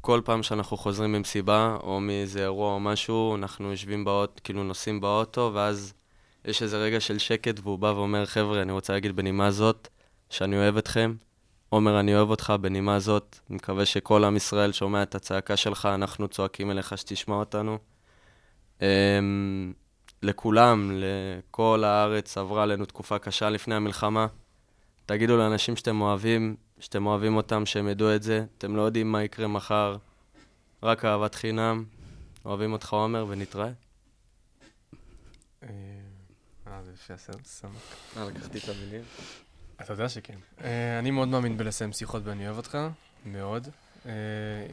[0.00, 5.00] כל פעם שאנחנו חוזרים ממסיבה, או מאיזה אירוע או משהו, אנחנו יושבים באוטו, כאילו נוסעים
[5.00, 5.94] באוטו, ואז
[6.44, 9.88] יש איזה רגע של שקט, והוא בא ואומר, חבר'ה, אני רוצה להגיד בנימה זאת,
[10.30, 11.14] שאני אוהב אתכם.
[11.68, 13.38] עומר, אני אוהב אותך בנימה זאת.
[13.50, 17.78] אני מקווה שכל עם ישראל שומע את הצעקה שלך, אנחנו צועקים אליך שתשמע אותנו.
[18.78, 18.82] Um,
[20.22, 24.26] לכולם, לכל הארץ, עברה עלינו תקופה קשה לפני המלחמה.
[25.06, 28.44] תגידו לאנשים שאתם אוהבים, שאתם אוהבים אותם, שהם ידעו את זה.
[28.58, 29.96] אתם לא יודעים מה יקרה מחר.
[30.82, 31.84] רק אהבת חינם.
[32.44, 33.70] אוהבים אותך, עומר, ונתראה.
[35.62, 35.68] אה,
[36.66, 37.72] אה, זה יפה, סמק.
[38.16, 39.02] אה, לקחתי את המילים.
[39.80, 40.38] אתה יודע שכן.
[40.64, 42.78] אה, אני מאוד מאמין בלסיים שיחות ואני אוהב אותך,
[43.24, 43.68] מאוד.
[44.08, 44.12] אה,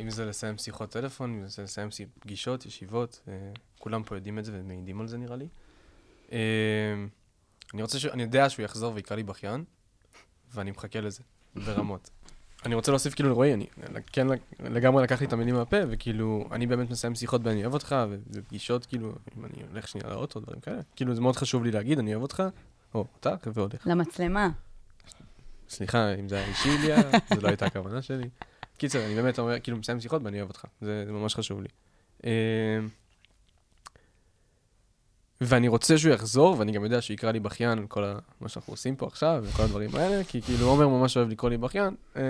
[0.01, 3.33] אם זה לסיים שיחות טלפון, אם זה לסיים פגישות, ישיבות, אה,
[3.79, 5.47] כולם פה יודעים את זה ומעידים על זה נראה לי.
[6.31, 6.37] אה,
[7.73, 8.05] אני רוצה ש...
[8.05, 9.63] אני יודע שהוא יחזור ויקרא לי בכיין,
[10.53, 11.23] ואני מחכה לזה,
[11.55, 12.09] ברמות.
[12.65, 13.67] אני רוצה להוסיף כאילו לרועי, אני
[14.11, 14.27] כן
[14.59, 17.95] לגמרי לקח לי את המילים מהפה, וכאילו, אני באמת מסיים שיחות ב"אני אוהב אותך",
[18.31, 20.81] ופגישות, כאילו, אם אני הולך שנייה לאוטו, דברים כאלה.
[20.95, 22.43] כאילו, זה מאוד חשוב לי להגיד, אני אוהב אותך,
[22.93, 23.87] או אותה, והולך.
[23.87, 24.49] למצלמה.
[25.69, 26.87] סליחה, אם זה היה אישי לי,
[27.35, 28.29] זו לא הייתה הכוונה שלי.
[28.77, 30.65] קיצר, אני באמת אומר, כאילו, מסיים שיחות ואני אוהב אותך.
[30.81, 31.67] זה, זה ממש חשוב לי.
[32.25, 32.79] אה,
[35.41, 38.19] ואני רוצה שהוא יחזור, ואני גם יודע שהוא יקרא לי בכיין על כל ה...
[38.41, 41.57] מה שאנחנו עושים פה עכשיו, וכל הדברים האלה, כי כאילו עומר ממש אוהב לקרוא לי
[41.57, 42.21] בכיין, אה,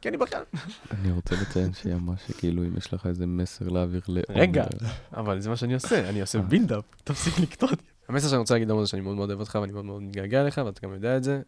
[0.00, 0.42] כי אני בכיין.
[0.90, 4.40] אני רוצה לציין שהיא אמרה שכאילו אם יש לך איזה מסר להעביר לעומר.
[4.40, 4.64] רגע.
[5.12, 7.82] אבל זה מה שאני עושה, אני עושה בילדאפ, תפסיק לקטוע אותי.
[8.08, 10.42] המסר שאני רוצה להגיד לעומר זה שאני מאוד מאוד אוהב אותך, ואני מאוד מאוד מתגעגע
[10.42, 11.42] אליך, ואתה גם יודע את זה,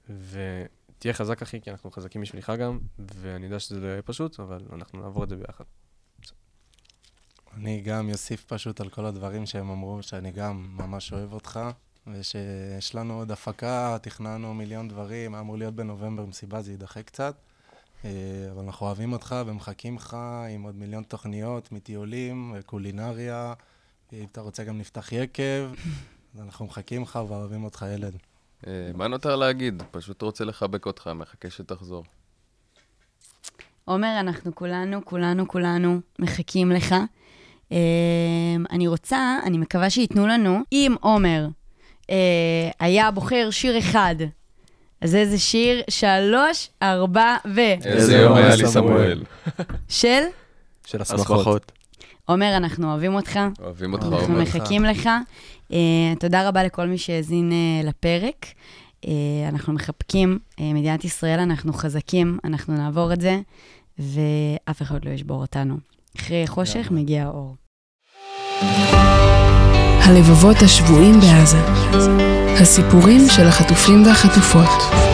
[0.98, 4.60] ותהיה חזק, אחי, כי אנחנו חזקים בשבילך גם, ואני יודע שזה לא יהיה פשוט, אבל
[4.72, 5.64] אנחנו נעבור את זה ביחד.
[7.54, 11.60] אני גם אוסיף פשוט על כל הדברים שהם אמרו, שאני גם ממש אוהב אותך,
[12.06, 17.36] ושיש לנו עוד הפקה, תכננו מיליון דברים, היה אמור להיות בנובמבר מסיבה, זה יידחה קצת.
[18.04, 18.10] אה,
[18.52, 20.16] אבל אנחנו אוהבים אותך ומחכים לך
[20.50, 23.54] עם עוד מיליון תוכניות מטיולים, קולינריה.
[24.12, 25.70] אם אתה רוצה גם נפתח יקב,
[26.34, 28.16] אז אנחנו מחכים לך ואוהבים אותך, ילד.
[28.66, 29.82] אה, מה נותר להגיד?
[29.90, 32.04] פשוט רוצה לחבק אותך, מחכה שתחזור.
[33.84, 36.94] עומר, אנחנו כולנו, כולנו, כולנו מחכים לך.
[37.68, 37.72] Um,
[38.70, 41.46] אני רוצה, אני מקווה שייתנו לנו, אם עומר
[42.02, 42.08] uh,
[42.80, 44.14] היה בוחר שיר אחד,
[45.00, 45.82] אז איזה שיר?
[45.90, 47.60] שלוש, ארבע ו...
[47.84, 49.22] איזה יום היה לי סמואל.
[49.88, 50.22] של?
[50.86, 51.02] של.
[51.02, 51.72] השמחות.
[52.24, 53.40] עומר, אנחנו אוהבים אותך.
[53.60, 54.42] אוהבים אותך, אנחנו עומר.
[54.42, 55.08] מחכים לך.
[55.72, 55.74] Uh,
[56.20, 58.46] תודה רבה לכל מי שהאזין uh, לפרק.
[59.04, 59.08] Uh,
[59.48, 63.40] אנחנו מחבקים, uh, מדינת ישראל, אנחנו חזקים, אנחנו נעבור את זה,
[63.98, 65.76] ואף אחד לא ישבור אותנו.
[66.16, 67.54] אחרי חושך מגיע האור.
[70.04, 71.60] הלבבות השבויים בעזה.
[72.60, 75.07] הסיפורים של החטופים והחטופות.